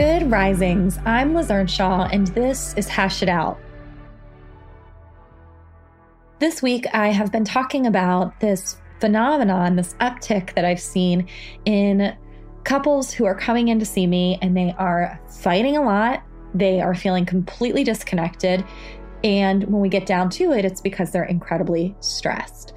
[0.00, 0.98] Good risings.
[1.04, 3.60] I'm Liz Earnshaw, and this is Hash It Out.
[6.38, 11.28] This week, I have been talking about this phenomenon, this uptick that I've seen
[11.66, 12.16] in
[12.64, 16.22] couples who are coming in to see me and they are fighting a lot.
[16.54, 18.64] They are feeling completely disconnected.
[19.22, 22.72] And when we get down to it, it's because they're incredibly stressed.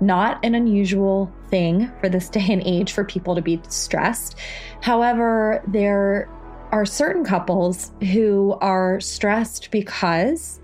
[0.00, 4.34] Not an unusual thing for this day and age for people to be stressed.
[4.80, 6.28] However, there
[6.74, 10.58] are certain couples who are stressed because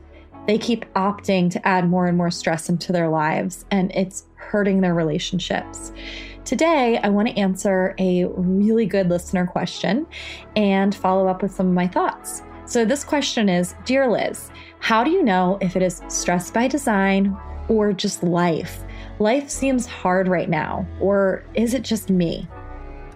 [0.48, 4.80] they keep opting to add more and more stress into their lives and it's hurting
[4.80, 5.92] their relationships.
[6.44, 10.04] Today, I want to answer a really good listener question
[10.56, 12.42] and follow up with some of my thoughts.
[12.64, 16.66] So, this question is Dear Liz, how do you know if it is stress by
[16.66, 17.36] design
[17.68, 18.82] or just life?
[19.20, 22.48] Life seems hard right now, or is it just me?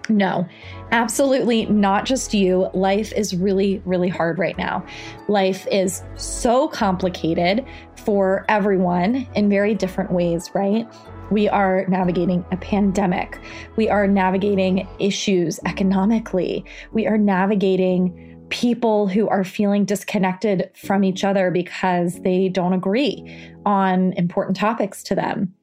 [0.07, 0.47] No,
[0.91, 2.69] absolutely not just you.
[2.73, 4.85] Life is really, really hard right now.
[5.27, 10.87] Life is so complicated for everyone in very different ways, right?
[11.31, 13.39] We are navigating a pandemic.
[13.77, 16.63] We are navigating issues economically.
[16.91, 23.51] We are navigating people who are feeling disconnected from each other because they don't agree
[23.65, 25.53] on important topics to them.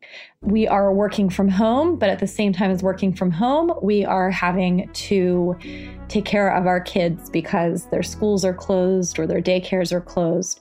[0.41, 4.05] We are working from home, but at the same time as working from home, we
[4.05, 5.57] are having to
[6.09, 10.61] take care of our kids because their schools are closed or their daycares are closed.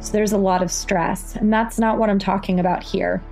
[0.00, 3.22] So there's a lot of stress, and that's not what I'm talking about here.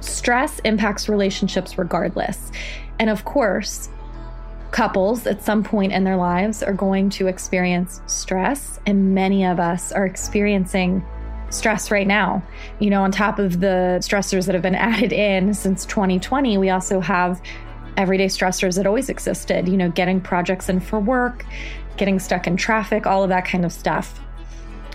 [0.00, 2.50] Stress impacts relationships regardless.
[2.98, 3.88] And of course,
[4.70, 9.58] couples at some point in their lives are going to experience stress, and many of
[9.58, 11.04] us are experiencing
[11.50, 12.42] stress right now.
[12.78, 16.70] You know, on top of the stressors that have been added in since 2020, we
[16.70, 17.40] also have
[17.96, 21.44] everyday stressors that always existed, you know, getting projects in for work,
[21.96, 24.20] getting stuck in traffic, all of that kind of stuff.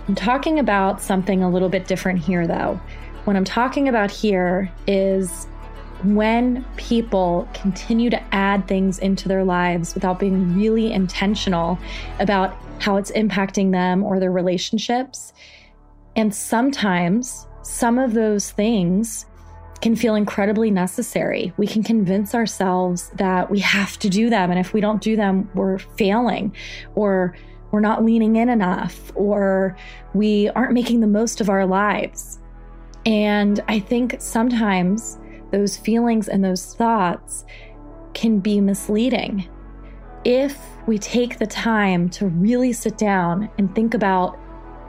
[0.08, 2.80] I'm talking about something a little bit different here, though.
[3.26, 5.48] What I'm talking about here is
[6.04, 11.78] when people continue to add things into their lives without being really intentional
[12.20, 15.34] about how it's impacting them or their relationships.
[16.16, 19.26] And sometimes some of those things
[19.82, 21.54] can feel incredibly necessary.
[21.58, 24.50] We can convince ourselves that we have to do them.
[24.50, 26.56] And if we don't do them, we're failing
[26.96, 27.36] or
[27.72, 29.76] we're not leaning in enough or
[30.14, 32.40] we aren't making the most of our lives.
[33.06, 35.18] And I think sometimes
[35.54, 37.46] those feelings and those thoughts
[38.14, 39.48] can be misleading.
[40.26, 44.36] If we take the time to really sit down and think about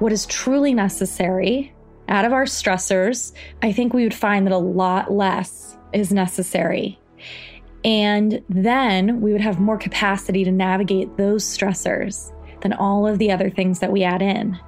[0.00, 1.74] what is truly necessary
[2.08, 3.32] out of our stressors,
[3.62, 6.98] I think we would find that a lot less is necessary.
[7.84, 12.32] And then we would have more capacity to navigate those stressors
[12.62, 14.58] than all of the other things that we add in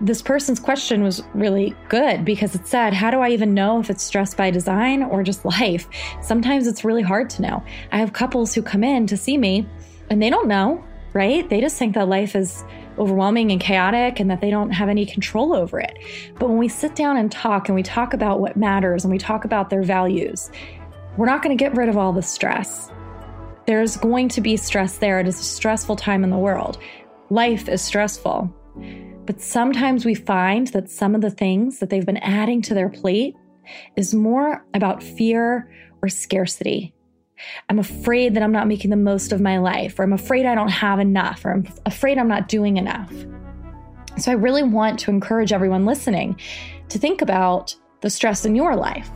[0.00, 3.90] this person's question was really good because it said, How do I even know if
[3.90, 5.88] it's stress by design or just life?
[6.22, 7.62] Sometimes it's really hard to know.
[7.92, 9.66] I have couples who come in to see me
[10.10, 11.48] and they don't know, right?
[11.48, 12.64] They just think that life is
[12.98, 15.98] overwhelming and chaotic and that they don't have any control over it.
[16.38, 19.18] But when we sit down and talk and we talk about what matters and we
[19.18, 20.50] talk about their values,
[21.16, 22.90] we're not going to get rid of all the stress.
[23.66, 25.18] There's going to be stress there.
[25.18, 26.78] It is a stressful time in the world.
[27.30, 28.54] Life is stressful.
[29.26, 32.88] But sometimes we find that some of the things that they've been adding to their
[32.88, 33.36] plate
[33.96, 35.68] is more about fear
[36.00, 36.94] or scarcity.
[37.68, 40.54] I'm afraid that I'm not making the most of my life, or I'm afraid I
[40.54, 43.12] don't have enough, or I'm afraid I'm not doing enough.
[44.18, 46.40] So I really want to encourage everyone listening
[46.88, 49.10] to think about the stress in your life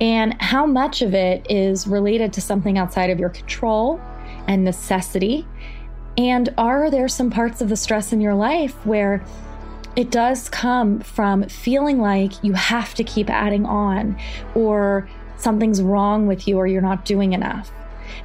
[0.00, 4.00] and how much of it is related to something outside of your control
[4.48, 5.46] and necessity.
[6.18, 9.24] And are there some parts of the stress in your life where
[9.96, 14.18] it does come from feeling like you have to keep adding on
[14.54, 17.70] or something's wrong with you or you're not doing enough.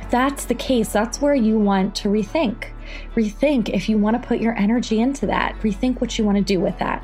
[0.02, 2.68] If that's the case, that's where you want to rethink.
[3.16, 6.44] Rethink if you want to put your energy into that, rethink what you want to
[6.44, 7.04] do with that.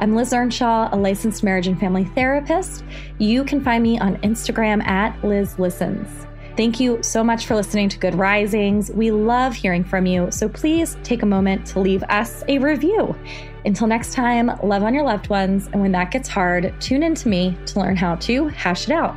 [0.00, 2.84] I'm Liz Earnshaw, a licensed marriage and family therapist.
[3.18, 6.08] You can find me on Instagram at Liz Listens.
[6.56, 8.92] Thank you so much for listening to Good Risings.
[8.92, 13.16] We love hearing from you, so please take a moment to leave us a review.
[13.64, 17.16] Until next time, love on your loved ones, and when that gets hard, tune in
[17.16, 19.16] to me to learn how to hash it out.